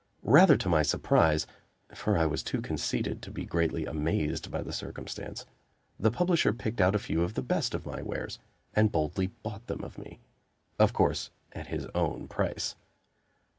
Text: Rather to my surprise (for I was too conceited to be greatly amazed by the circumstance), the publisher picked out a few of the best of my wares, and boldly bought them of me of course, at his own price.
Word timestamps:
Rather 0.25 0.57
to 0.57 0.67
my 0.67 0.81
surprise 0.81 1.45
(for 1.93 2.17
I 2.17 2.25
was 2.25 2.41
too 2.41 2.59
conceited 2.59 3.21
to 3.21 3.29
be 3.29 3.45
greatly 3.45 3.85
amazed 3.85 4.49
by 4.49 4.63
the 4.63 4.73
circumstance), 4.73 5.45
the 5.99 6.09
publisher 6.09 6.51
picked 6.53 6.81
out 6.81 6.95
a 6.95 6.97
few 6.97 7.21
of 7.21 7.35
the 7.35 7.43
best 7.43 7.75
of 7.75 7.85
my 7.85 8.01
wares, 8.01 8.39
and 8.73 8.91
boldly 8.91 9.27
bought 9.27 9.67
them 9.67 9.83
of 9.83 9.99
me 9.99 10.19
of 10.79 10.91
course, 10.91 11.29
at 11.51 11.67
his 11.67 11.85
own 11.93 12.27
price. 12.27 12.73